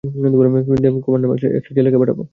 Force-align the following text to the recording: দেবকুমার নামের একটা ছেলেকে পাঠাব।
দেবকুমার 0.83 1.19
নামের 1.21 1.39
একটা 1.49 1.71
ছেলেকে 1.75 1.97
পাঠাব। 2.01 2.19